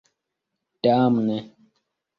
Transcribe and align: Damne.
Damne. 0.83 1.37